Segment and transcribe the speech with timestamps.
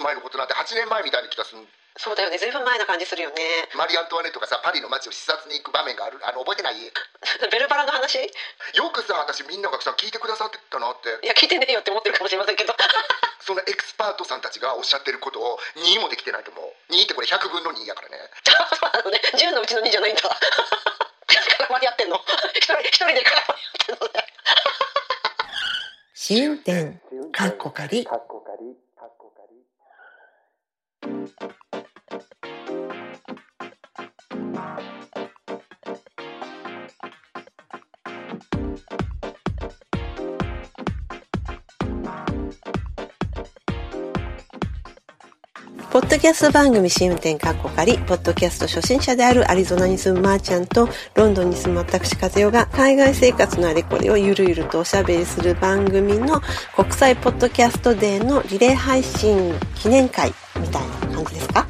[0.00, 1.60] 月前のことなんて8年前みたいな気がする。
[2.00, 2.38] そうだよね。
[2.38, 3.68] ずいぶん前な感じするよね。
[3.76, 6.16] マリー・アントワネットがさパリの街を視察に行く場面がある。
[6.24, 6.80] あの覚えてない？
[7.52, 8.16] ベルバラの話？
[8.16, 8.30] い
[8.78, 11.26] よくさ私みんながさ聞いてくださってたなって。
[11.26, 12.72] や聞いてねえよって思ってるかもしれませんけど。
[13.44, 16.92] そのエクスパートさんたちがおっしゃってることを2もできてないと思う。
[16.92, 18.30] 2ってこれ100分の2やからね。
[18.92, 19.20] あのね。
[19.34, 20.22] 10のうちの2じゃないんだ。
[20.22, 22.16] 絡まり合ってんの。
[22.54, 24.26] 一人一人で絡まり合ってんのね。
[26.14, 27.00] 試運転
[27.32, 28.06] かっこかり
[45.92, 56.40] ポッドキャスト番組試運転かっこかり、ポッドキャスト初心者であるアリゾナに住むまーちゃんと、ロンドンに住む私和代が海外生活のあれこれをゆるゆるとおしゃべりする番組の
[56.76, 60.32] 国際ポッドキャストデーのリレー配信記念会。
[61.24, 61.66] 感じですか？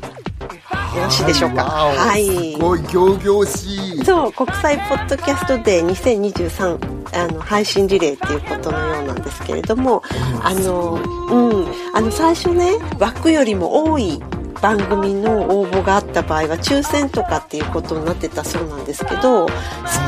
[0.97, 1.62] よろしいでしょうか？
[1.65, 2.53] はい。
[2.55, 4.05] すごい仰々しい。
[4.05, 10.03] そう国際ポッドキャストデー2023あの配信リレーっていうことのようなんですけれども、
[10.42, 11.67] あのうん。
[11.95, 14.20] あの最初ね枠よりも多い
[14.62, 19.53] 番組の応募があった場合は抽選とかっていうことになってたそうなんですけどす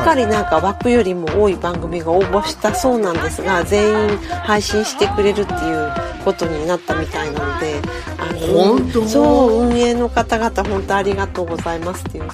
[0.03, 5.93] っかりなんか枠よりも多い番組が応募したそうなんですが全員配信してくれるっていう
[6.25, 7.81] ことになったみたいなので
[8.47, 9.07] 本当？
[9.07, 12.25] そう運営の方々本当ありがとうございますっていう。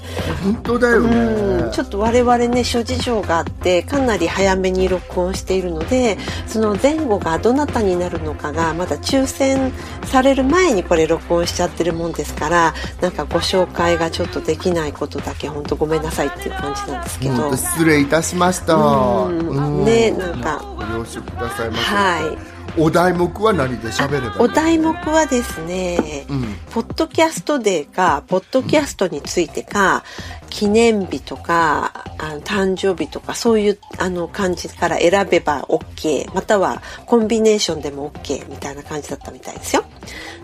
[0.42, 9.72] 本当だよね、うん、ちょっと我々ね諸事情があってかなり早めに録音しているのでその前後がどなたになるのかがまだ抽選
[10.04, 17.56] される前にこれ録音しちゃってるもんですからなんかご紹介がちょっとできないことだけ本当ごめんなさいっていう感じなんですけど。
[17.56, 18.74] 失礼いたしました。
[18.76, 19.84] うん。
[19.84, 20.62] ねなんか。
[20.76, 26.44] ご了承くださいませ、はいお題目は何で喋ればいいお題目はですね、うん。
[26.70, 30.04] ポッドキャストデーか、ポッドキャストについてか、
[30.50, 39.84] 記念日とか、あの誕生日とか、そういうあの感じから選べば OK、またはコンビネーションでも OK みたいな感じだったみたいですよ。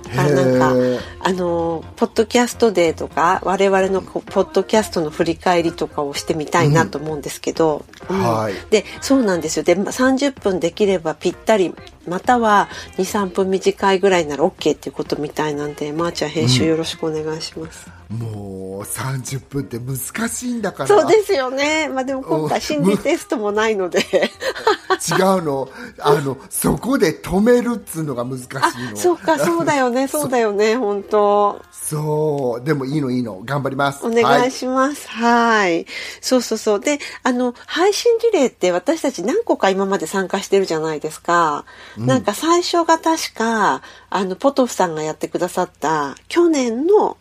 [0.05, 9.65] だからなんかあの、ポッドキャストデーとか、我々のポッドキャストの振り返りとかをしてみたいなと思うんですけど、うんはいで、そうなんですよ。
[9.65, 11.75] で、まあ30分できればぴったり、
[12.06, 18.03] または2、3分短いぐらいなら OK っていうことみたいなんで、まー、ちゃん編集よろしくお願いします。
[18.19, 21.88] もう30分って難しいんだからそうですよね。
[21.88, 24.00] まあでも今回心理テストもないので。
[24.00, 28.48] 違うのあのそこで止めるっつうのが難しい
[28.91, 35.08] のそうか、そうだよね、 そうだよね、本当そうでもいいのいいの頑張りますお願はいします。
[35.08, 35.86] はい。
[36.20, 36.81] そうそうそう。
[36.81, 41.64] で、あの、配信リレーって私たち何個か今まで参加してるじゃないですか。
[41.96, 47.16] なんか最初が確か、あの、ポトフさんがやってくださった、去年の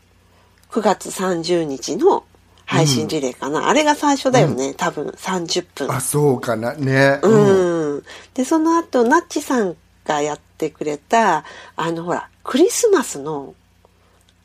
[0.74, 2.24] 9月30日の
[2.66, 3.70] 配信リレーかな。
[3.70, 4.74] あれが最初だよね。
[4.74, 5.92] 多分30分。
[5.92, 8.04] あそうかなねうん。
[8.34, 11.44] で、その後、ナッチさんがやってくれた、
[11.76, 13.54] あの、ほら、クリスマスの、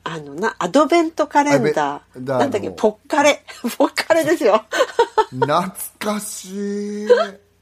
[0.05, 2.29] あの、な、アドベントカレンダー。
[2.39, 3.43] なんだっけ、のポッカレ。
[3.79, 4.67] ポッカレですよ。
[5.31, 7.09] 懐かしい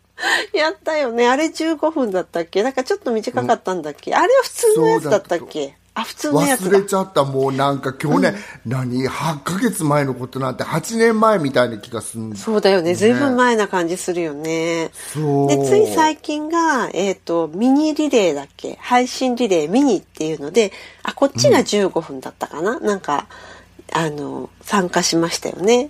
[0.52, 1.28] やったよね。
[1.28, 2.64] あれ15分だったっけ？
[2.64, 5.76] なんかちょっと短かったんだっけ、あれは普通のやつだったっけ？
[5.96, 6.78] あ、普通のやつだ。
[6.78, 6.86] 忘れ。
[6.86, 7.24] ちゃった。
[7.24, 8.34] もうなんか去年、
[8.66, 12.94] 何8ヶ月前のことなんて8年前みたいな気がするそうだよね。
[12.94, 14.90] ずいぶん前な感じするよね。
[15.48, 18.76] で、つい最近が、えっ、と、ミニリレーだっけ？
[18.78, 20.70] 配信リレーミニっていうので、
[21.02, 23.26] あ、こっちが15分だったかな、なんか、
[23.92, 25.88] あの、参加しましたよね。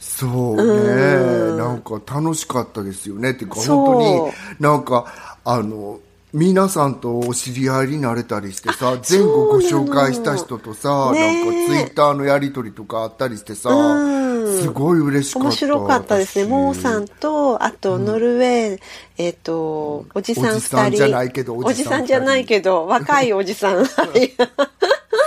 [0.00, 1.58] そうね、うん。
[1.58, 3.30] なんか楽しかったですよね。
[3.30, 6.00] っていうか本当になんかあの
[6.32, 11.44] 皆さんとお知り合いになれたりしてさ前後ご紹介した人とさ、ねえ。
[11.44, 14.60] なんかツイッターのやり取りとかあったりしてさ、うん。
[14.60, 16.44] すごい嬉しかった面白かったですね。
[16.44, 16.48] 私。
[16.48, 18.80] モーさんと、あと、ノルウェー、
[19.16, 20.60] えっ、と、おじさん二人。
[20.60, 23.84] おじさんじゃないけどおじさんじゃないけど、若いおじさん。
[23.84, 24.32] はい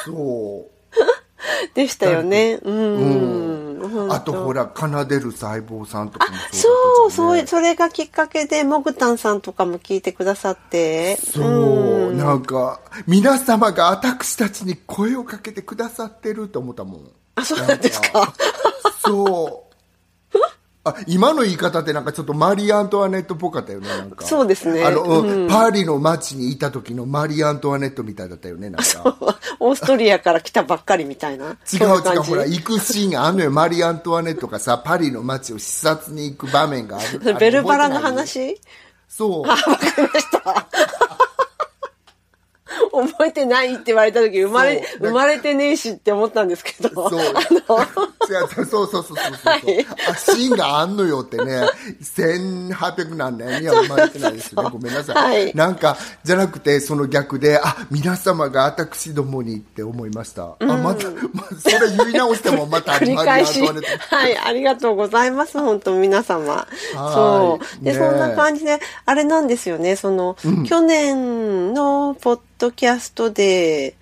[0.06, 0.72] そう
[1.74, 2.60] でしたよね。
[2.62, 4.12] うん。
[4.12, 6.70] あとほら奏でる細胞さんとかもそ
[7.06, 11.18] う、ねそう、それがきっかけで、モグタンさんとかも聞いてくださって。
[11.18, 18.34] そう、なんか皆様が私たちに声をかけてくださってると思ったもんあ、そうなんですか。
[19.04, 19.71] そう
[20.84, 24.26] あ今の言い方ってなんかちょっとマリー・アントワネットっぽかったよねなんか。
[24.26, 24.84] そうですね。
[24.84, 29.16] あの、うんパリの街にいた時のマリー・アントワネットみたいだったよねなんか。
[29.60, 31.58] オーストリアから来たばっかりみたいな。
[31.72, 33.52] 違う違うほら行くシーンがあんのよ。
[33.52, 37.36] マリー・アントワネットがさパリの街を視察に行く場面がある。
[37.36, 38.62] ベルバラの覚えてない話
[39.08, 39.62] そう覚
[42.92, 47.10] 覚えてないって言われた時生まれ生まれてねえしって思ったんですけど。
[47.10, 47.22] そう。
[47.22, 49.16] そうそうそうそうそう。
[49.44, 49.86] はい。
[50.10, 51.62] あ、シーンがあんのよってね、
[52.02, 54.70] 1800何年には生まれてないですよね。
[54.72, 55.16] ごめんなさい。
[55.16, 55.56] はい。
[55.56, 60.56] なんか、じゃなくて、その逆で、あ、皆様が私どもにって思いました。
[60.60, 63.62] あ、また、まそれ言い直してもまた 繰り返し。
[63.62, 64.38] マリアントワネットはい。
[64.38, 66.68] ありがとうございます本当皆様。
[66.94, 67.84] そう。
[67.84, 68.00] で、ねえ。
[68.00, 69.96] そんな感じであれなんですよね。
[69.96, 70.36] その、
[70.68, 73.96] 去年のポッドキャストで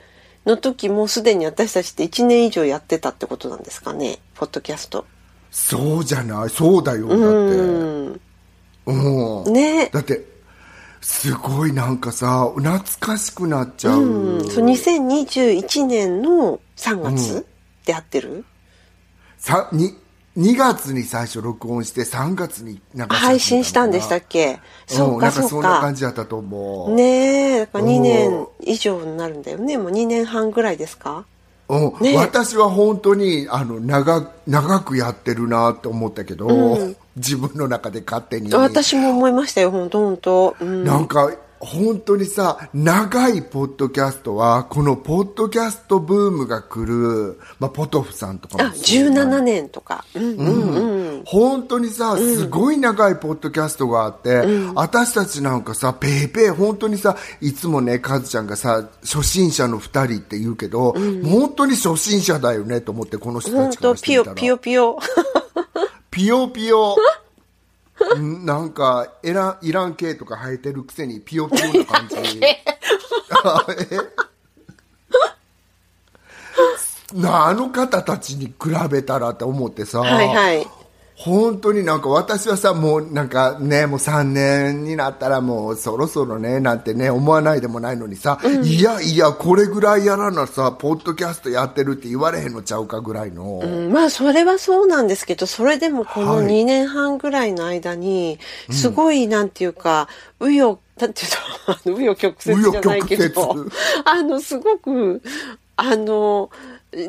[0.45, 4.19] の時もうすでに私たちって1年以上やってたってことなんですかね？
[4.35, 5.05] ポッドキャスト。
[5.51, 6.49] そうじゃない？
[6.49, 7.23] そうだよ、だって。
[7.25, 8.21] うん。
[8.85, 9.53] うん。
[9.53, 9.89] ね。
[9.91, 10.23] だって、
[11.01, 14.01] すごいなんかさ、懐かしくなっちゃう。
[14.01, 14.49] うん。
[14.49, 17.45] そう2021年の3月
[17.85, 18.45] で合ってる、
[19.37, 19.95] さに
[20.39, 24.59] 2月に最初録音して3月になんか配信したんでしたっけ？
[24.87, 26.93] そうかなんかそそんな感じだったと思う。
[26.93, 27.03] ね
[27.55, 29.77] えだから2う年ん以上になるんだよね。
[29.77, 31.25] もう2年半ぐらいですか？
[31.67, 31.93] うん。
[31.99, 36.47] ね私は本当にあの長長くやってるなって思ったけど、
[37.17, 38.51] 自分の中で勝手に。
[38.53, 40.83] 私も思いましたよ本当本当うん。
[40.85, 50.05] なんか本当にさ長いポッドキャストはこのポッドキャストブームが来る、まあ、ポトフさんとかあもそうだ17年とか。
[50.15, 51.23] うんうんうん。
[51.25, 64.35] 本当にさ、すごい長いポッドキャストがあって、私たちなんかさ、ペーペー、本当にさ、いつもね、カズちゃんがさ、初心者の二人って言うけど、本当に初心者だよねと思って、この人た本ちから当ピヨしてみたら。
[64.35, 64.99] ピヨピヨ
[66.11, 66.47] ピヨ。
[66.47, 66.93] ピヨ。
[66.93, 66.95] ん
[68.17, 72.41] なんか、エラン、イラン系とか生えてるくせにピヨピヨな感じ。
[77.13, 78.53] なあの方たちに比
[78.89, 80.78] べたらって思ってさ、はいはい
[81.19, 93.91] 本当になんか私はさもうなんかねもう3年になったらもうそろそろねなんてね思わないでもないのにさ、いやいやこれぐらいやらなさポッドキャストやってるって言われへんのちゃうかぐらいの、うん。
[93.91, 96.45] まあそれはそうなんですけどそれでもこのはい。
[96.45, 98.39] 2年半ぐらいの間に
[98.71, 100.07] すごいなんていうか
[100.39, 101.31] 紆余なんていう
[101.67, 103.65] のあの 紆余曲折じゃないけ紆ど
[104.05, 105.21] あのすごく
[105.75, 106.49] あの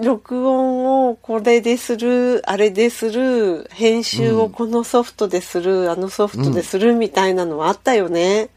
[0.02, 8.50] 録音をこれでするあれでする編集をこのソフトでする、あのソフトでするみたいなのはあったよね。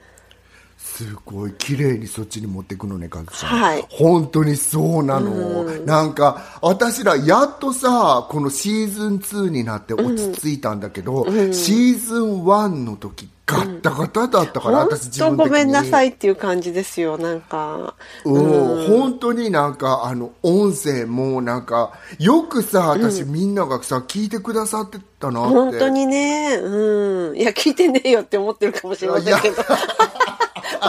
[0.83, 3.85] すごい綺麗にそっちに持っていくのねカズちゃん、はい。
[3.89, 17.95] 本当にそうなの、なんか私らやっとさこのシーズン2になって落ち着いたんだけど、シーズン1の時ガッタガタだったから、本私自分ごめんなさいっていう感じですよなんか。
[18.25, 25.56] うん、本当になんかあの音声もなんかよくさ私、みんながさ聞いてくださってたなって。
[25.56, 27.38] 本当にね、うん。
[27.38, 29.56] いや、聞いてねえよって思ってるかもしれませんけど。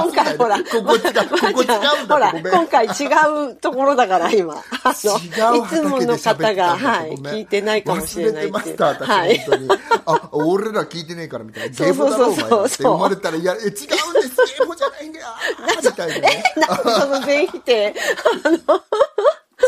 [0.02, 2.90] 今回ほら、ここ違う ここ違うんだほら、今回違
[3.50, 4.54] うところだから、今。
[4.54, 8.76] あの、いつもの方が、はい、聞いてないかもしれないっていう。
[8.82, 9.46] はい。
[10.06, 11.76] あ、俺ら聞いてねえからみたいな。
[11.76, 15.26] ゲそうームだろ、おそうそう前って思われたら、いや、え違うんです、ゲームじゃないんだよ、
[15.82, 16.42] みたいなんで
[17.00, 17.94] その全否定。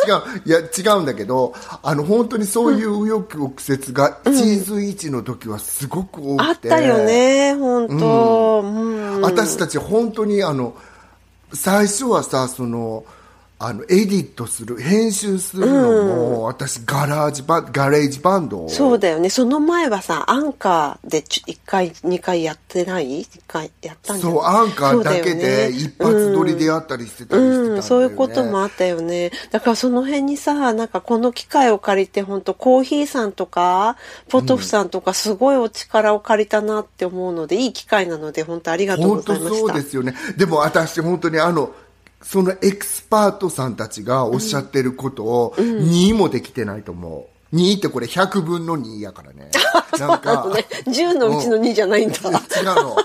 [0.06, 6.70] 違う、いや、違うんだけど、あの、本当にそういう紆余曲折が、シーズン1の時はすごく多くて。
[6.72, 8.62] あったよね、本当。
[8.62, 8.95] うん。
[9.20, 10.76] 私たち本当にあの
[11.52, 13.04] 最初はさその
[13.58, 18.68] あのエディットする編集するのも、私ガラージバガレージバンドを。
[18.68, 19.30] そうだよね。
[19.30, 29.30] その前はさ、アンカーでちょ1回、2回やってない ?1 回やったんそうアンカーだけで一発撮りでやったりしてたりしてたそういうこともあったよね。
[29.50, 33.96] だからその辺にさ、なんかこの機会を借りて、本当コーヒーさんとか、
[34.28, 39.58] ポトフさんとか、すごいお力を借りたなって思うので、いい機会なので、本当ありがとうご本当ざいました。
[39.60, 40.14] そうですよね。
[40.36, 41.70] でも私本当にあの
[42.28, 47.56] そのエクスパートさんたちがおっしゃってることを2もできてないと思う。
[47.56, 49.52] 2ってこれ100分の2やからね。
[50.00, 52.16] なんあかのね、10のうちの2じゃないんだ。
[52.18, 52.96] 違うの。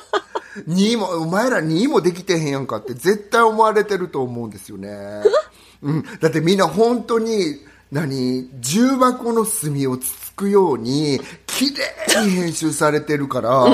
[0.68, 4.90] 2もお前ら2もできてへんやんかって絶対思われてると思うんですよね、
[5.82, 7.62] うん、だってみんな本当に
[7.92, 13.66] 何重箱の隅をつつくように綺麗に編集されてるから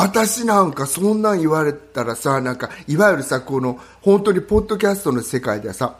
[0.00, 5.96] 私なんかそんなん言われたらさなんかいわゆるさこの本当にポッドキャストの世界ではさ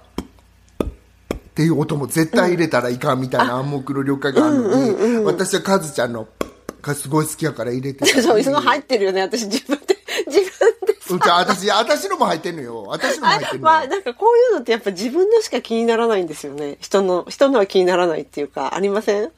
[0.84, 6.28] っていう音も絶対入れたらいかんみたいな暗黙の了解があるのに、私はカズちゃんの
[6.80, 9.96] がすごい好きやから入れてそう、その入ってるよね、私自分で、
[10.28, 10.46] 自分
[10.86, 11.14] でさ。
[11.14, 12.84] うんじゃあ私、私のも入ってんのよ。
[12.86, 13.62] 私のも入ってんのよ。
[13.62, 16.76] まあ、なんかこういうのってやっぱ自分のしか気にならないんですよね。
[16.80, 19.32] 人の、人のは気にならないっていうか、ありません？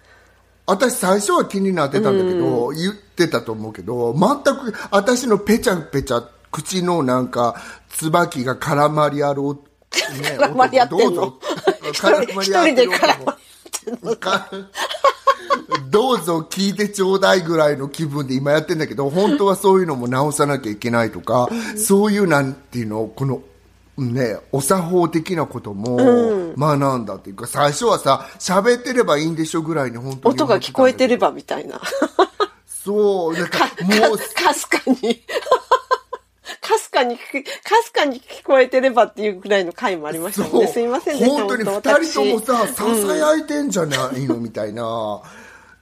[0.67, 7.60] 私最初は気になってたんだけど、言ってたと思うけど、全く私のペチャペチャ、口のなんか、
[7.90, 9.60] 椿が絡まり合うね
[10.38, 11.04] 絡まり合ってんの？
[11.10, 11.38] どうぞ。
[11.92, 13.36] 一人一人で絡ま
[15.90, 23.42] どうぞ聞いてちょうだいぐらいの気分で今やってんだけど本当はそういうのも直さなきゃいけないとか、そういうなんていうのこの
[23.96, 25.96] ね、お作法的なことも
[26.56, 31.80] 学んだっていうか、最初はさ喋ってればいいんでしょぐらいに本当に音が聞こえてればばみたいな。
[32.84, 35.22] そうなんかもうかすかに。
[36.60, 37.22] かすかにか
[37.84, 40.68] すかに聞こえてればっていうぐらいの回もありましたもんね。
[40.68, 41.37] すいませんでした。
[41.37, 45.22] 本当に二本人ともさ、私ささやいてんじゃないのみたいな。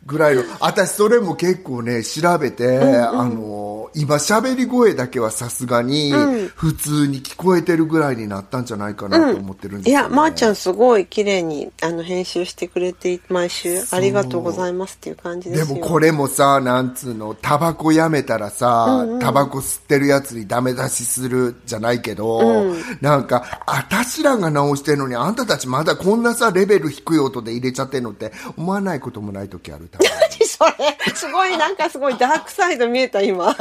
[0.07, 6.12] ぐらいの私それも結構ね調べて、あの今喋り声だけはさすがに
[6.54, 10.09] 普通に聞こえてるぐらいになったんじゃないかなと思ってるんですよ、ね。
[10.09, 15.64] いや、まー、ちゃんすごい綺麗にあの編集してくれて、毎週ありがとうございますっていう感じでよ。
[15.64, 30.09] ですもこれもさなんつうのタバコやめたらさ、タバコ吸ってるやつにダメ出しするじゃないけど、なんか私らが直してんのにあんたたちまだこんなさレベル低い音で入れちゃってんのって思わないこともない時ある多分。
[30.09, 33.57] 何 それすごい、なんかすごいダークサイド見えた今。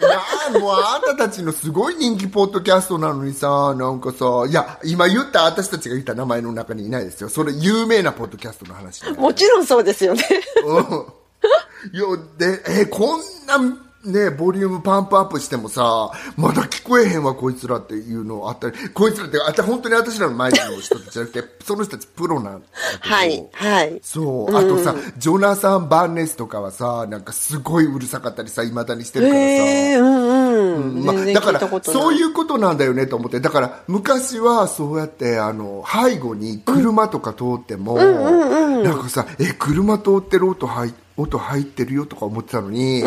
[0.00, 10.22] いやもうあんたたちのすごい人気ポッドキャストなのにさなんかさいや今言った私たちが言った名前の中にいないですよそれ有名なポッドキャストの話もちろんそうですよね。
[10.64, 11.06] うん
[11.92, 12.04] いや
[12.38, 13.58] でえこんな
[14.04, 18.76] ねボリュームパンプアップしてもさまだ聞こえへんわこいつらっていうのあったり。
[18.90, 22.66] こいつらってあた本当に私らの前の人たちじゃなくて その人たちプロなんだ
[23.02, 23.14] けど。
[23.14, 24.00] はい、はい。
[24.02, 24.56] そう。
[24.56, 30.32] あとさ、ジョナサン・バンネスとかはさなんかすごいうるさかったりさいまだにしてるからさ、えー、うん
[30.96, 31.04] うん。
[31.04, 31.82] まあ、全然聞いだから。
[31.82, 33.40] そういうことなんだよねと思って。
[33.40, 43.02] だから昔はそうやってあの背後に車とか通っても、なんかさえ車通ってる音入音入ってるよとか思ってたのに、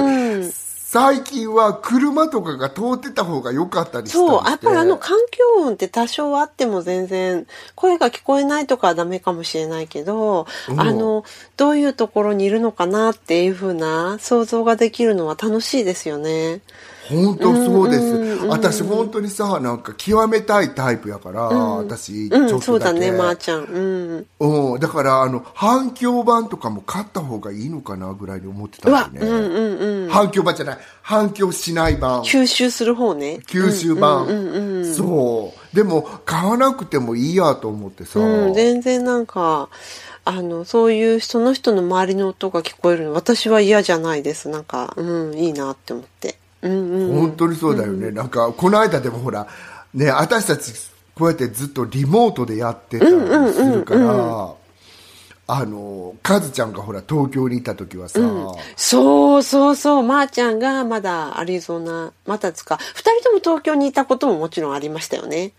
[0.88, 11.26] 最近は車とかが通ってた方が良かったりしたそう、やっぱりあの環境音って多少あっても全然声が聞こえないとかはダメかもしれないけど、うんあの、
[11.58, 16.62] どういうところにいるのかなっていうふうな想像ができるのは楽しいですよね。
[17.10, 23.64] 本当そうです、私本当にさなんか極めたいタイプやから、私ちょっとだけ、うん、そうだね、まー、ちゃん。
[23.64, 24.26] うん。
[24.40, 30.10] うん、だからあの反響版とかも買った方がいいのかなぐらいに思ってたんだよね、うんうんうん。
[30.10, 30.78] 反響版じゃない。
[31.02, 33.40] 反響しない版吸収する方ね。
[33.48, 34.26] 九州版、
[34.96, 35.76] そう。
[35.76, 39.70] でも買わなくてもいいやと思ってさ、うん、全然なんか、
[40.24, 44.50] あの、そういうその人の周りの音が聞こえるの、私は嫌じゃないです。
[44.50, 46.40] なんか、うん、いいなって思って。
[46.62, 47.20] うんうん。
[47.20, 49.48] 本当にそうだよね、なんかこの間でもほら
[49.94, 50.74] ね私たち
[51.16, 53.12] こうやってずっとリモートでやってたり
[53.54, 54.54] するから、
[55.48, 58.20] あのカズちゃんがほら東京にいた時はさ、
[58.76, 65.54] そうそうそう、まー、ちゃんがまだアリゾナ、またつか、二人とも東京にいたことももちろんありましたよね。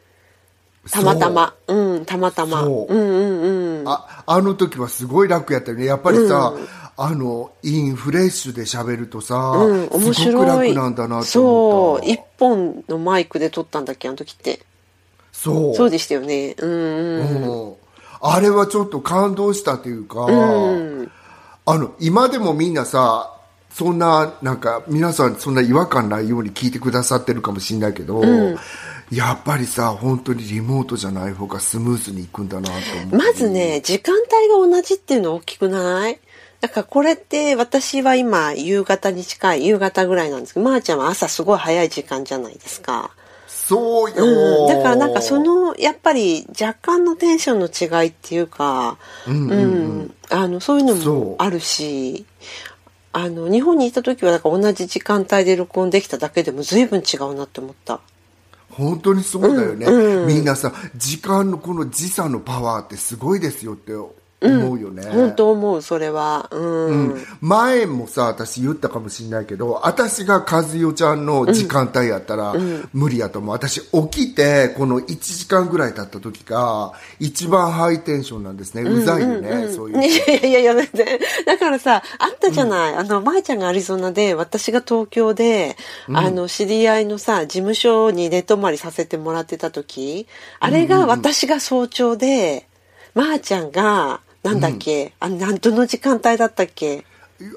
[0.90, 1.54] たまたま。
[1.66, 2.62] うん、たまたま。
[2.62, 3.88] そううんうんうん。
[3.88, 6.52] ああの時はすごい楽やったよねやっぱりさ、
[6.96, 10.74] あのインフレッシュで喋るとさ、うん、面すごく白い。
[10.74, 14.60] 楽なんだなとそう、思った一本のマイクで撮ったんだっけ、あの時って。
[15.32, 16.54] そうそうでしたよね。
[16.58, 17.66] うんうん。
[17.68, 17.74] うん
[18.18, 23.30] あれはちょっと感動したというか、あの今でもみんなさ
[23.70, 28.22] そんななんか皆さんそんな違和感ないように聞いてくださってるかもしれないけど、
[29.12, 36.18] やっぱりさ本当にリモートじゃない方がスムーズにいくんだなと思ってまずね、時間帯が同じっていうの大きくない？
[36.66, 43.12] だからこれって私は今夕方に近い夕方ぐらいなんですけど、まー、ちゃんは朝すごい早い時間じゃないですか。
[43.46, 52.26] そうよ、うん、だからなんかそのやっぱり若干のテンションの違いっていうか、うんあのそういうのもあるし
[53.12, 58.00] あの日本にいた時はだから同じ時間帯で録音できただけでも随分違うなって思った。
[58.70, 59.86] 本当にそうだよね、
[60.26, 63.92] みんなさ時間のこの時差のパワーってすごいですよって
[64.42, 66.48] 思うよね、本当思うそれは。
[66.50, 67.26] うん、うん。
[67.40, 72.54] 前もさ私言ったかもしれないけど私が和代ちゃんの時間帯やったら
[72.92, 78.82] 無理やと思う、私起きてこの1時間ぐらい経った時が一番ハイテンションなんですね。
[78.82, 85.76] うざいよね、そういういやいやいや全然だからさあったじゃない、あの舞ちゃんがアリゾナで私が東京で、
[86.12, 90.26] あの知り合いのさ事務所に寝泊まりさせてもらってた時
[90.60, 92.68] あれが私が早朝で、
[93.14, 97.04] まー、ちゃんがなんだっけ、あのなんどの時間帯だったっけ？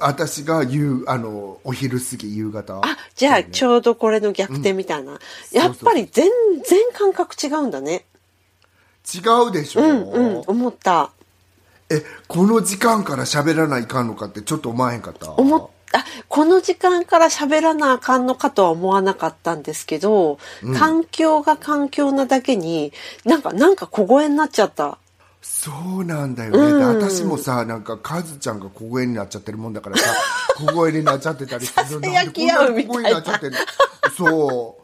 [0.01, 2.77] 私が夕あのお昼過ぎ夕方。
[2.79, 5.19] あじゃあちょうどこれの逆転みたいな、
[5.51, 6.29] やっぱり全
[6.65, 8.05] 然感覚違うんだね。
[9.13, 9.87] 違うでしょ、う。
[9.87, 11.11] んうん思った。
[11.89, 15.31] えこの時間から喋らないかんのかってちょっと思わへんかった？
[15.31, 20.37] 思っあ、この時間から喋らなあかんのかとは思わなかったんですけど、
[20.77, 22.93] 環境が環境なだけに、
[23.25, 24.99] なんか、なんか小声になっちゃった。
[25.41, 30.13] そうなんだよね、で私もさなんかカズちゃんが小声になっちゃってるもんだからさ
[30.57, 33.01] 小声になっちゃってたりしてささやき合うみたいな。
[33.01, 33.57] なんでこんな小声になっちゃってんの
[34.17, 34.77] そ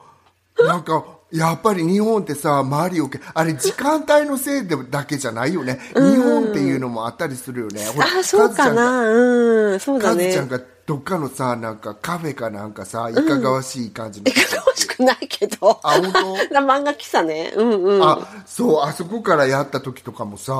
[0.58, 0.66] う。
[0.66, 7.86] なんかやっぱり日本ってさ周りをけあれ時間帯のせいでだけじゃないよね、日本っていうのもあったりするよね。
[8.00, 9.02] あ、そうかな。
[9.02, 10.26] うん、そうだね。
[10.26, 10.48] カズちゃん。
[10.48, 15.80] がどっかのさなんかカフェかなんかさいかがわしい感じの、いかがわしくないけど。
[15.84, 16.54] あ本当？
[16.54, 17.54] な漫画喫茶ね。
[17.56, 18.04] うんうん。
[18.04, 20.54] あそうあそこからやった時とかもさ、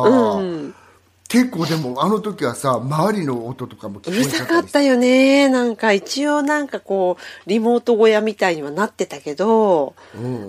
[1.28, 5.50] 結構でもあの時はさ周りの音とかも聞こうるさかったよね。
[5.50, 9.96] なんか一応なんかこう、リモート小屋みたいにはなってたけど、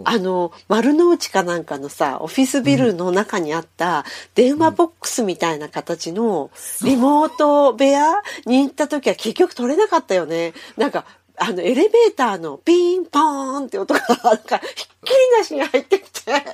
[0.04, 4.04] あの、丸の内かなんかのさ、オフィスビルの中にあった
[4.35, 6.50] 電話ボックスみたいな形の
[6.85, 10.52] リモート部屋に行った時は結局取れなかったよね。
[10.76, 11.06] なんか、
[11.38, 13.23] あの、エレベーターのピンポー
[13.62, 16.45] ンって音が、なんか、ひっきりなしに入ってきて。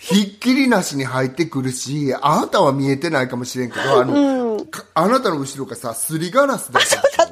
[0.00, 6.82] ひっきりなしに入ってくるしあなたは見えてないかもしれんけどあの、かあなたの後ろがさすりガラスだっ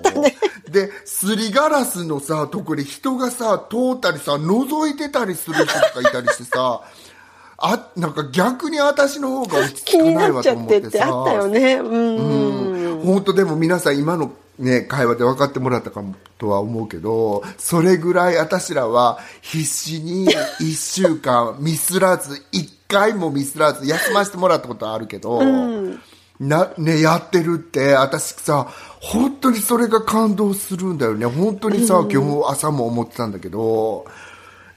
[0.03, 6.83] た でしょですりガラスのさとこで人がさ通ったりさ覗いてたりする人とかいたりしてさ
[7.57, 11.75] あなんか逆に私の方が落ち着気にかなないっちゃってわと思っさっててあったよね。
[11.75, 13.03] うん。
[13.05, 25.41] 本当でも皆さん今のね、会話で分かってもらったかもとは思うけど、それぐらい私らは必死に1週間 ミスらず、1回もミスらず、休ませてもらったことはあるけど、
[26.41, 28.69] な、ね、やってるって、私さ、
[29.01, 31.27] 本当にそれが感動するんだよね。
[31.27, 34.07] 本当にさ、今日朝も思ってたんだけど、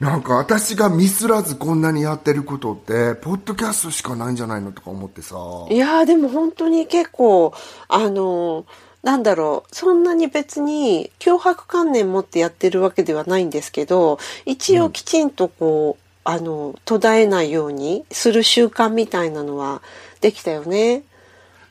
[0.02, 5.36] なんか私がミスらずこんなにやってることって、ポッドキャストしかないんじゃないのとか思ってさ。
[5.70, 7.54] いやーでも本当に結構
[7.88, 8.66] あの
[9.04, 19.82] なんだろうそんなに別に脅迫観念持ってやってるわけではないんですけど一応きちんとこう、あの途絶えないようにする習慣みたいなのは
[20.22, 21.04] できたよね。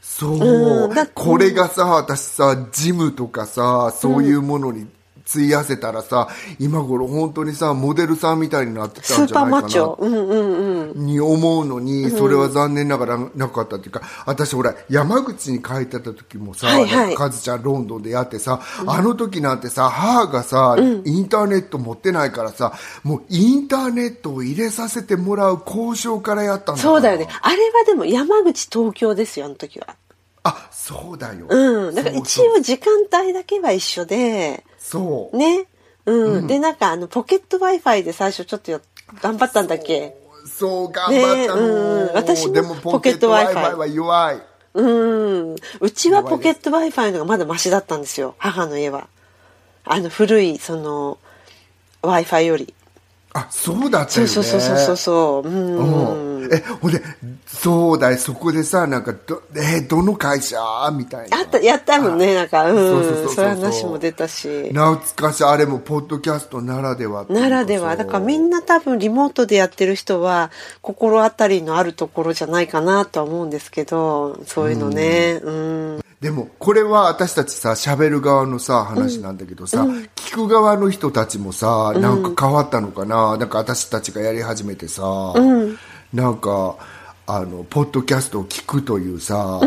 [0.03, 4.89] そう、うんだこれがさ私さジムとかさそういうものに
[5.31, 9.69] 費やせたらさ、今頃本当にさモデルさんみたいになってたんじゃないか。
[9.69, 11.07] なうんうんうん。
[11.07, 27.29] に思うのに、それは残念ながらなかったっていうか、私ほら、山口に帰ってた時もさ、はいはいカズちゃんロンドンでやってさ、あの時なんてさ、母がさ、インターネット持ってないからさ、もうインターネットを入れさせてもらう交渉からやったんだそうだよね。
[27.43, 29.97] あれはでも山口東京ですよ、あの時は。
[30.43, 31.47] あ、そうだよ。
[31.49, 31.95] うん。
[31.95, 35.37] だから一応時間帯だけは一緒で、そう。
[35.37, 35.67] ね。
[36.07, 36.47] うん。
[36.47, 38.81] で、なんかあの、ポケット Wi-Fi で最初ちょっとや
[39.23, 40.15] 頑張ったんだっけ？
[40.47, 41.61] そう、頑張ったの。
[41.61, 44.43] ねうん私もでもポケット Wi-Fi は弱い。
[44.75, 45.57] うん。
[45.81, 48.35] うちはポケット Wi-Fi のがまだマシだったんですよ。
[48.39, 49.09] 母の家は。
[49.85, 51.19] あの、古い、その、
[52.03, 52.75] Wi-Fi より。
[53.33, 54.35] あ、そうだったそうよね。
[54.35, 55.49] そうそうそうそう。
[55.49, 56.43] うん。
[56.43, 56.53] うん。
[56.53, 57.01] え、ほんで、
[57.47, 60.59] そうだよ、そこでさ、なんか、ど、え、どの会社
[60.93, 61.39] みたいな。
[61.39, 62.77] あった、やったもんね、なんか、うん。
[62.77, 64.71] そうそうそうそうそういう話も出たし。
[64.71, 67.97] 懐かしい、あれも、ポッドキャストならではならでは。
[67.97, 70.51] だからみんな多分リモートでやってる人は、
[70.83, 75.41] 心当たりのあるところじゃないかなとは思うんですけど、そういうのね。
[75.41, 76.01] うん。
[76.21, 85.03] でも、これは私たちさ、喋る側のさ、話なんだけどさ、聞く側の人たちもさ、なんか変わったのかな、なんか私たちがやり始めてさ、
[86.13, 86.77] なんか、
[87.27, 89.61] あの、ポッドキャストを聞くというさ、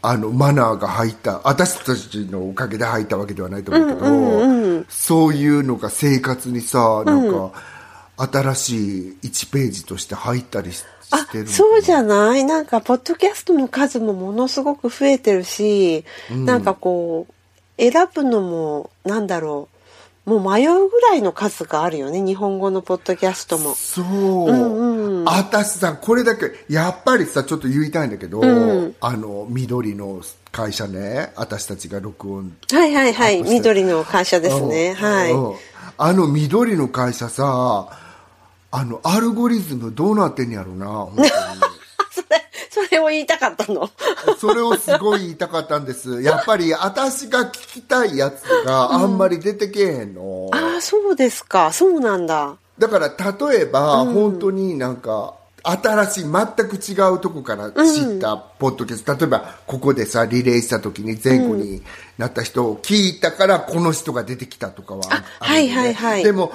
[0.00, 7.52] あの、マナーが入った、私たちのおかげで入ったわけではないと思うけど、そういうのが生活にさ、なんか、
[8.16, 11.56] 新しい1ページとして入ったりしあしてるのかな。
[11.56, 12.44] そうじゃない？
[12.44, 17.32] なんかポッドキャストの数もものすごく増えてるし、なんかこう
[17.82, 19.78] 選ぶのもなんだろう。
[20.28, 23.74] もう迷うぐらいの数があるよね日本語のポッドキャストも。
[23.74, 28.42] そう、私さこれだけやっぱりさちょっと言いたいんだけど、
[29.00, 30.20] あの緑の
[30.52, 32.54] 会社ね私たちが録音。
[32.70, 33.42] はいはいはい。
[33.42, 34.90] 緑の会社ですね。
[34.90, 34.94] うん。
[34.96, 35.32] はい。
[35.32, 35.54] うん。
[35.96, 37.88] あの緑の会社さ
[38.70, 41.28] あのアルゴリズムどうなってんやろな本当に
[42.10, 43.88] それそれを言いたかったの？
[44.38, 46.22] それをすごい言いたかったんです。
[46.22, 51.72] やっぱり私が聞きたいやつがあんまり出てけえへんの、ああそうですか。
[51.72, 52.56] そうなんだ。
[52.78, 55.34] だから例えば、本当になんか
[55.70, 56.32] 新しい全
[56.68, 61.82] く違うとこから知ったポッドキャスト、例えばここでさリレーした時に前後に
[62.16, 65.24] なった人を聞いたからこの人が出てきたとかはあね。
[65.40, 66.24] はいはいはい。
[66.24, 66.52] でも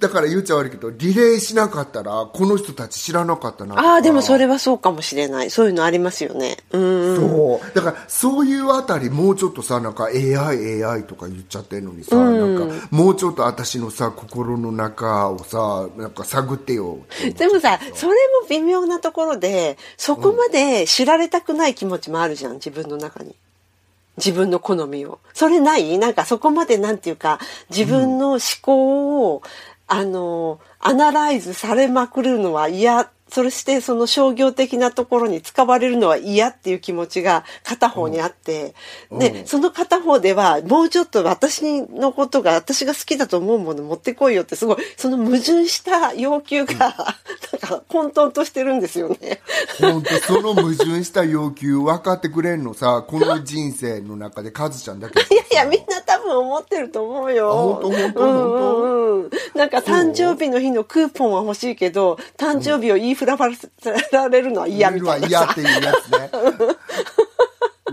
[0.00, 5.50] だから言っちゃ悪いけどリレーしなかったらこの人たち知らなかったなああでもそれはそうかもしれない。
[5.50, 6.56] そういうのありますよね。
[6.72, 7.16] うんうん。
[7.16, 7.74] そう。
[7.74, 16.98] だからそういうあたりもうちょっとさなんか AI, AI とか言っちゃってるのにさ、なんかもうちょっと私のさ心の中をさなんか探ってよ
[17.36, 23.34] でもさ、それも微妙なところで、そこまで知られたくない気持ちもあるじゃん、自分の中に。
[24.16, 25.18] 自分の好みを。
[25.34, 25.98] それない？
[25.98, 29.42] なんかそこまでなんていうか、自分の思考を、
[29.86, 33.10] あの、アナライズされまくるのは嫌。
[33.36, 38.74] それしてその商業的なところに使われるのは嫌っていう気持ちが片方にあって、
[39.12, 49.42] で、その片方ではもうちょっと私のことが、私が好きだと思うもの持ってこいよってすごい、その矛盾した要求が、なんか混沌としてるんですよね。
[49.82, 57.50] 本当その矛盾した要求分かってくれんのさこの人生の中でカズちゃんだけ いやいや、みんな多分思ってると思うよ。
[57.50, 58.20] あ本当本当？
[58.20, 59.30] うんうんうん。
[59.54, 63.48] なんか誕生日の日のクーポンは欲しいけど、誕生日を言いふらば
[64.12, 65.28] られるのは嫌みたいなさ。
[65.28, 66.30] 嫌っていうやつね。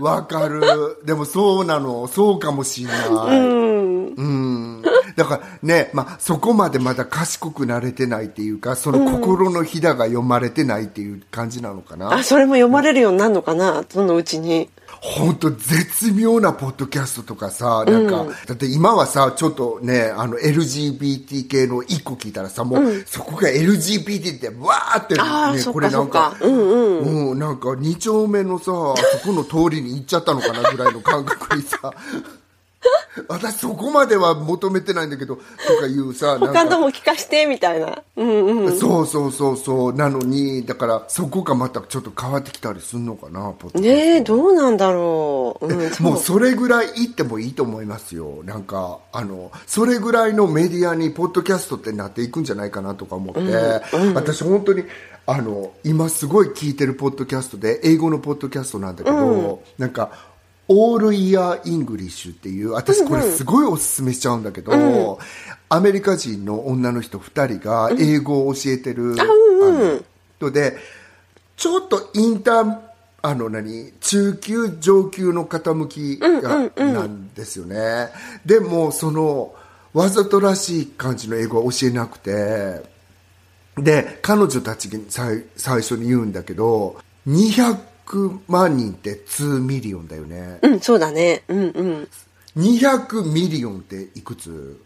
[0.00, 0.62] わかる。
[1.04, 2.06] でもそうなの。
[2.06, 3.08] そうかもしんない。
[3.08, 4.82] うん
[5.16, 14.70] だからね、まあ、そこまでまだ賢くなれてないっていうかその心のひだが読まれてないっていう感じなのかな、あ、それも読まれるようになるのかなそのうちに。
[15.00, 26.46] 本当絶妙なポッドキャストとかさなんか、だって今はさちょっとねあの LGBT 系の一個聞いたらさもう、そこが LGBT ってわーって、ね、これなんかそっか。
[26.46, 27.38] うんうん。
[27.38, 28.94] なんか2丁目のさそ
[29.26, 31.92] この通りに行っちゃったのかなぐらいの感覚にさ
[33.28, 35.42] 私そこまでは求めてないんだけどと
[35.80, 36.46] かいうさなんか。
[36.48, 38.02] 他のも聞かして、みたいな。
[38.16, 38.78] うんうん。
[38.78, 39.92] そうそうそうそう。
[39.92, 45.66] なのにだからそこがまたちょっと変わってきたりすんのかなねえ、どうなんだろう。
[45.66, 48.42] うん、もうそれぐらい行ってもいいと思いますよ。
[48.44, 53.40] なんかあのそれぐらいのメディアにポッドキャストってなっていくんじゃないかなとか思って、
[54.14, 54.84] 私本当に
[55.26, 60.33] あの今すごい聞いてるポッドキャストで英語のポッドキャストなんだけど、なんか
[60.68, 65.18] All Ears English っていう私これすごいおすすめしちゃうんだけど、
[65.68, 70.00] アメリカ人の女の人2人が英語を教えてる、あの
[70.38, 70.76] 人で
[71.56, 72.78] ちょっとインター
[73.22, 78.08] あの何中級上級の傾きが、なんですよね。
[78.44, 79.54] でもその
[79.94, 82.82] わざとらしい感じの英語は教えなくて
[83.76, 86.96] で彼女たちに最最初に言うんだけど
[87.26, 87.78] 200
[88.48, 91.42] 万人って2 million だよね、うん、そうだね。
[91.48, 92.08] うんうん。
[92.56, 94.80] 200 millionっていくつ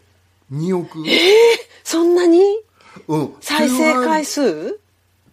[0.51, 1.03] ?2 億？
[1.83, 2.41] そんなに？
[3.07, 3.33] うん。
[3.41, 4.79] 再生回数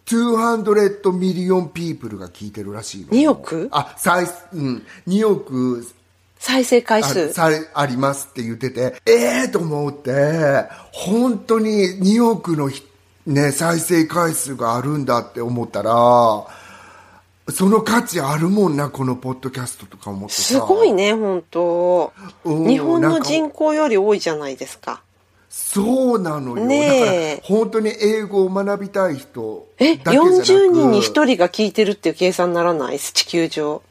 [0.05, 3.07] ？200 million peopleが聞いてるらしいの。
[3.09, 3.69] 2億？
[3.71, 4.85] あ再うん。
[5.07, 5.87] 2億。
[6.39, 7.33] 再生回あ数。
[7.33, 9.01] さありますって言ってて。
[9.05, 10.65] ええー、と思って。
[10.91, 12.83] 本当に2億のひ、
[13.25, 15.91] ね、再生回数があるんだって思ったら
[17.49, 20.41] その価値あるもんなこのポッドキャストとか思ってさ。
[20.41, 22.13] すごいね、本当。
[22.43, 25.01] うん日本の人口より多いじゃないですか。
[25.49, 27.35] そうなのよ、ねえ。
[27.35, 30.35] だから本当に英語を学びたい人え、だけじゃなく。
[30.43, 32.99] 40人に1人が聞いてるっていう計算にならない？
[32.99, 33.81] 地球上。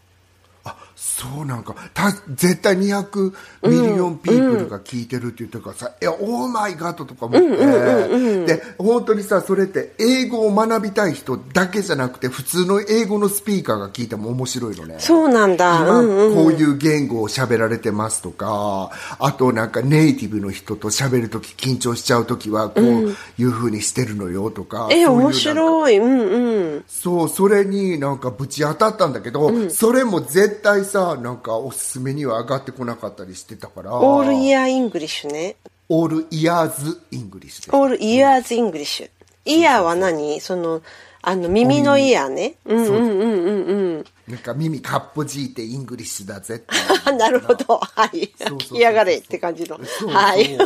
[1.19, 15.79] あそうなんかた絶対200 million people が聞いてるって言ってるからさ、いや oh my god とか思って、で本当にさそれって英語を学びたい人だけじゃなくて普通の英語のスピーカーが聞いても面白いのねそうなんだ。
[15.81, 16.35] 今うんうん。
[16.35, 25.99] こういう言語を喋られてますとか、あとなんかネイティブの人と喋るとき緊張しちゃうときはこういうふうにしてるのよとか、え、面そうんか白い。
[25.99, 26.85] うんうん。
[26.87, 33.95] そう、それになんかぶち当たったんだけど、それも絶対さ、なんかおすすめには上がってこなかったりしてたから。
[33.95, 35.55] All Ear English ね。
[35.89, 40.41] All Ears Eng lish。All Ears English。Ear は何？
[40.41, 40.83] その、
[41.23, 42.55] あの、耳のイヤーね。
[42.65, 44.05] うんうんうんうんうん。
[44.27, 46.67] なんか耳かっぽじいて English だぜって。
[47.05, 47.79] あ なるほど。
[47.79, 48.33] はい。
[48.37, 49.77] そうそうそう聞きやがれって感じの。
[49.77, 50.59] そうそうはい。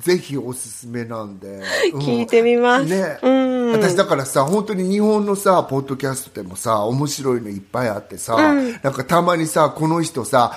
[0.00, 2.00] ぜひおすすめなんで、うん。
[2.00, 2.86] 聞いてみます。
[2.86, 3.72] ね、うん。
[3.72, 8.36] 私だからさ本当に日本のさポッドキャストでもさ面白いのいっぱいあってさ、
[8.82, 10.56] なんかたまにさこの人さ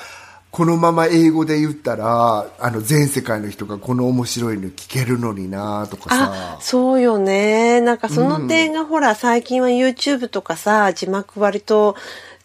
[0.53, 7.81] このまま英語で言ったらあの全世界の人がこの面白いの聞けるのになとかあさ、そうよね。
[7.81, 11.95] なんかその点がほら、最近は YouTube とかさ、字幕割と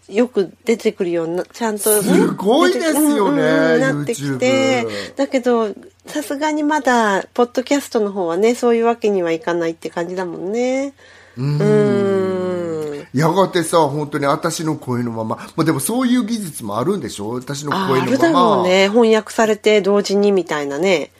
[0.09, 4.87] よく出てくるような、ちゃんとね、すごいですよね出てなってきて。
[4.87, 5.17] YouTube。
[5.17, 5.69] だけど、
[6.09, 10.95] さすがにまだ、ポッドキャストの方はね、そういうわけにはいかないって感じだもんね。
[11.37, 13.07] うん。
[13.15, 17.31] やがてさ本当に私の声のまま、まあ、でもそういう技術もあるんでしょ？
[17.31, 18.89] 私のあ声のままあるだろうね。
[18.91, 21.11] 翻訳されて同時にみたいなね。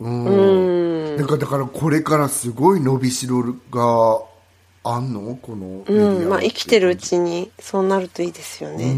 [0.00, 4.22] うん、なんかだからこれからすごい伸びしろが
[4.84, 5.38] あんの？
[5.40, 8.94] このうんまあ生きてるうちにそうなるといいですよね、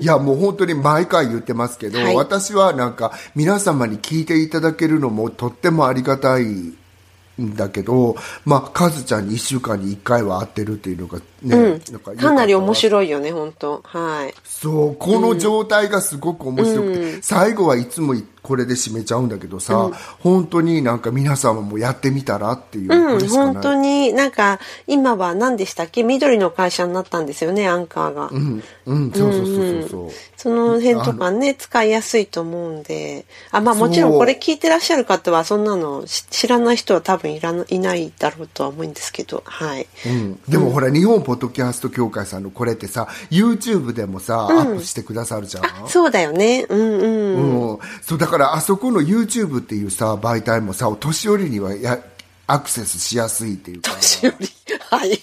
[0.00, 2.14] いやもう本当に毎回言ってますけど、はい。
[2.14, 11.70] 私はなんか皆様に聞いていただけるのもとってもありがたいんだけど、まあ、カズちゃんに1週間に1回は会ってるっていうのがね、うん。
[11.90, 12.74] なんかかなり面い。
[12.76, 13.80] 白いよね本当。
[13.82, 14.34] はい。
[14.44, 26.02] そう、この状態がすごく面白くて、最後はいつもこれで締めちゃうんだけどさ、本当になんか皆様もやってみたらっていう、こうん本当になんか今は何でしたっけ？
[26.02, 30.10] 緑の会社になったんですよねアンカーが、うん、うん、そうそうそうそうそう。
[30.36, 33.26] その辺とかね使いやすいと思うんで。
[33.50, 39.86] あまあもちろんこれ聞いてらっしゃる方はそんなのし知らない人は多分いらないないだろうとは思うんですけどはい。
[40.06, 45.88] うん、でもほら、日本ポッドキャスト協会さんのこれってさ YouTube でもさ、アップしてくださるじゃん？
[45.88, 46.66] そうだよね。
[46.68, 47.70] うんうん。
[47.70, 51.98] うん、そうだからあそこの YouTube っていうさ媒体もさお年寄りにはや
[52.46, 54.00] アクセスしやすいっていうか。
[54.00, 54.48] しおり。
[54.90, 55.18] はい。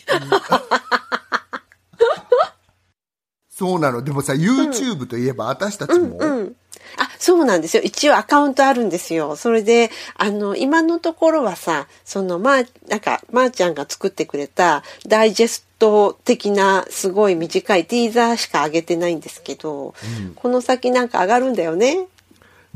[3.49, 4.01] そうなの。
[4.03, 7.83] でもさ YouTube といえば私たちも、あ、そうなんですよ。
[7.83, 9.35] 一応アカウントあるんですよ。
[9.35, 19.95] それで、あの、今のところはさ、その、まあ、なんか、まー、ちゃんが作ってくれたダイジェスト的なすごい短いティーザーしか上げてないんですけど、
[20.35, 22.07] この先なんか上がるんだよね。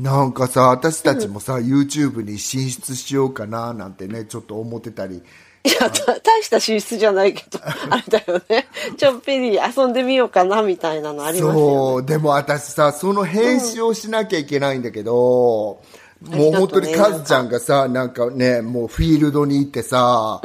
[0.02, 5.22] なんかさ私たちもさ、YouTube に進出しようかななんてねちょっと思ってたり。
[5.64, 8.66] いや、た大した進出じゃないけど、 あれだよね。
[8.96, 11.70] ちょっぴり遊んでみようかな、みたいなのありますよね。
[11.70, 15.82] そうでも私さその編集をしなきゃいけないんだけど、も
[16.20, 20.40] う本当にカズちゃんがさなんかねもうフィールドに行ってさ、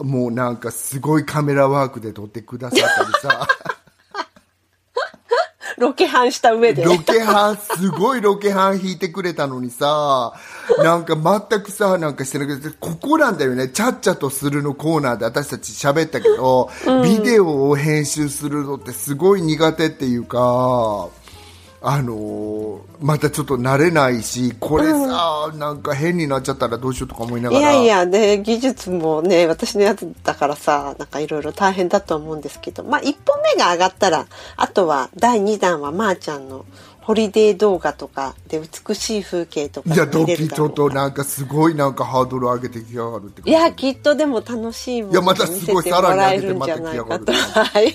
[0.00, 3.46] もうなんかすごいカメラワークで撮ってくださったりさ
[5.80, 6.84] ロケハンした上で。
[6.84, 10.34] ロケハンすごいロケハン引いてくれたのにさ
[10.78, 13.68] なんか全くさなんかしてなくてここなんだよね。
[13.68, 16.70] ちゃっちゃとするのコーナーで私たち喋ったけど、
[17.02, 21.08] ビデオを編集するのってすごい苦手っていうか
[21.82, 27.72] あのーまたちょっと慣れないしこれさ、なんか変になっちゃったらどうしようとか思いながら。
[27.72, 36.66] いやいや、で、技術もね、私のやつだからさ、なんかいろいろ大変だと思うんですけど、まあ、一本目が上がったら、あとは第2弾はまーちゃんの
[37.00, 47.32] ホリデー動画とかで美しい風景とかいやドキちょっとなんかすごいなんかハードル上げてきやがるっていや、きっとでも楽しいもいやまたすごい見せてもらえるんじゃないかと。
[47.32, 47.94] さはい。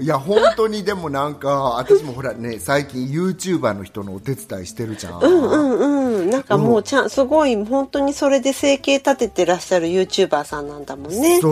[0.00, 6.30] いや本当にでもなんか私もほらね最近 YouTuber の人のお手伝いしてるじゃん、うんうん。
[6.30, 11.40] なんかもうちゃん、すごい、本当にそれで生計立ててらっしゃる YouTuber さんなんだもんね。
[11.40, 11.48] そ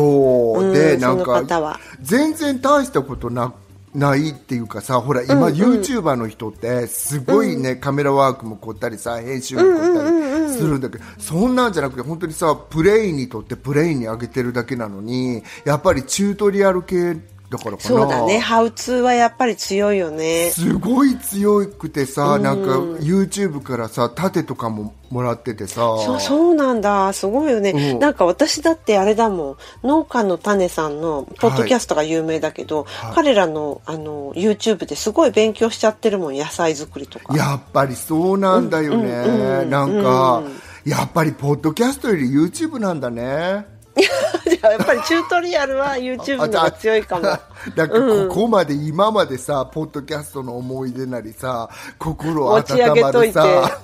[0.56, 3.52] う、うんでなんか全然大したことな
[3.94, 17.16] ないっていうかさほら今、YouTuber の人ってすごいね、カメラワークも凝ったりさ編集も凝ったりするんだけど、そんなんじゃなくて本当にさプレイにとってプレイに上げてるだけなのにやっぱりチュートリアル系
[17.52, 17.88] だからかな。
[17.88, 18.38] そうだね。
[18.38, 20.50] ハウツーはやっぱり強いよね。
[20.50, 25.80] すごい強くてさ、なんか YouTube からさ盾とかももらっててさ。
[26.04, 27.12] そうそうなんだ。
[27.12, 27.98] すごいよね、うん。
[27.98, 29.56] なんか私だってあれだもん。
[29.86, 36.34] 農家の種さんのポッドキャストが有名だけど、彼らのあの YouTube ですごい勉強しちゃってるもん。
[36.34, 37.36] 野菜作りとか。
[37.36, 40.42] やっぱりそうなんだよね、なんか、
[40.84, 47.22] やっぱりポッドキャストより YouTube なんだねじゃあやっぱりチュートリアルは YouTube の方が強いかも。
[47.22, 47.42] だか
[47.76, 53.38] らここまで今までさ、ポッドキャストの思い出なりさ心温持ち上げといて。
[53.38, 53.80] まるさ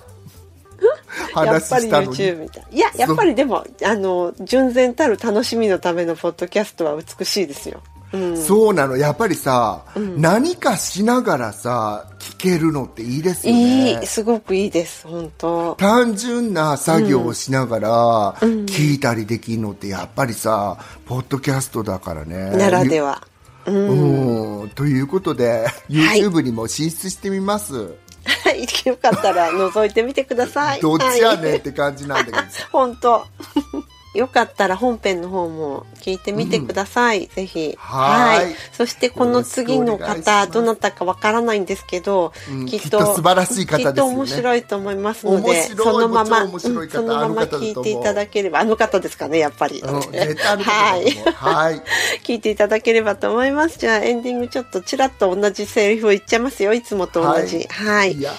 [1.45, 2.17] やっ話ぱりしたのに。
[2.17, 7.83] YouTube みたいいややっぱりでもあの純然たる楽しみのためのポッドキャストは美しいですよ
[8.37, 8.75] そう。
[8.75, 9.85] なのやっぱりさ、
[10.17, 14.03] 何かしながらさ聞けるのっていいですよいね。
[14.03, 15.75] いすごくいいです本当。
[15.75, 22.57] 単純な作業をしながら聞いたりできるのってやっぱりさポッドキャストだからね。
[22.57, 23.27] ならでは。
[23.67, 24.71] うん。
[24.71, 26.21] ということではい。
[26.21, 28.67] YouTube にも進出してみます、はい。
[28.87, 30.81] よかったら覗いてみてください。
[30.81, 31.57] どっちやねんはい。
[31.59, 32.37] って感じなんだけど。
[32.39, 33.27] さ 本当
[34.15, 37.75] よかったら本編の方も聞いてみてください、ぜひ。
[37.79, 38.55] はい。
[38.73, 42.67] そしてこの次の方どなたかわからないんですけど、うん。
[42.67, 43.93] きっと素晴らしい方ですよね。
[43.93, 46.69] きっと面白いと思いますのでそのままうんそ
[47.03, 51.11] のまま聞いていただければあの方ですかねやっぱり、はい。
[51.35, 51.83] はい。
[52.25, 53.79] 聞いていただければと思います。
[53.79, 56.73] じゃあエンディングちょっとちらっと同じセリフを言っちゃいますよ。
[56.73, 57.67] いつもと同じ。
[57.69, 58.23] はい、い。
[58.23, 58.33] や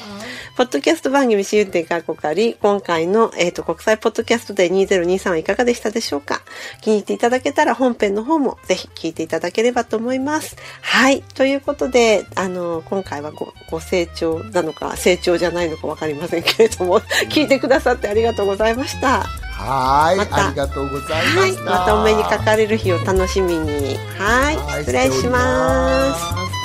[0.59, 6.41] ポッドキャスト番組試運転過去仮、今回の、えー、と国際ポッドキャストで2023はいかがでしたでしょうか？
[6.81, 10.57] 気に入っていただけたら本編の方もぜひ聞いていただければと思います。
[10.81, 11.21] はい。
[11.21, 19.21] ということで、あの、今回はごご成長なのか成長じゃないのかわかりませんけれども、聞いてくださってありがとうございました。
[19.21, 20.17] はい。
[20.17, 20.47] また。
[20.47, 21.51] ありがとうございまはい。
[21.53, 23.95] した、またお目にかかれる日を楽しみに。
[24.17, 24.57] はい。
[24.57, 24.83] はい。
[24.83, 26.58] 失礼します